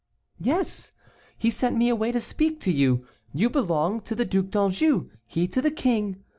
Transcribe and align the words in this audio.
"Yes, 0.39 0.93
he 1.37 1.51
sent 1.51 1.77
me 1.77 1.87
away 1.87 2.11
to 2.11 2.19
speak 2.19 2.59
to 2.61 2.71
you; 2.71 3.05
you 3.33 3.51
belong 3.51 4.01
to 4.01 4.15
the 4.15 4.25
Duc 4.25 4.47
d'Anjou, 4.49 5.11
he 5.27 5.47
to 5.49 5.61
the 5.61 5.69
king. 5.69 6.23